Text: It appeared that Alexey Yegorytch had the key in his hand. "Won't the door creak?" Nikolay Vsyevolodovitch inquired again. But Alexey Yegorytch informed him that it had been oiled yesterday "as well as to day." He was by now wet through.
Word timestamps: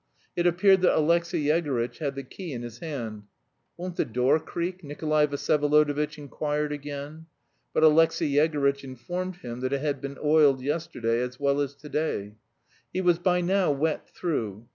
It 0.35 0.47
appeared 0.47 0.81
that 0.81 0.97
Alexey 0.97 1.43
Yegorytch 1.43 1.99
had 1.99 2.15
the 2.15 2.23
key 2.23 2.53
in 2.53 2.63
his 2.63 2.79
hand. 2.79 3.25
"Won't 3.77 3.97
the 3.97 4.03
door 4.03 4.39
creak?" 4.39 4.83
Nikolay 4.83 5.27
Vsyevolodovitch 5.27 6.17
inquired 6.17 6.71
again. 6.71 7.27
But 7.71 7.83
Alexey 7.83 8.27
Yegorytch 8.31 8.83
informed 8.83 9.35
him 9.35 9.59
that 9.59 9.73
it 9.73 9.81
had 9.81 10.01
been 10.01 10.17
oiled 10.19 10.59
yesterday 10.63 11.21
"as 11.21 11.39
well 11.39 11.59
as 11.61 11.75
to 11.75 11.87
day." 11.87 12.33
He 12.91 13.01
was 13.01 13.19
by 13.19 13.41
now 13.41 13.71
wet 13.71 14.09
through. 14.09 14.67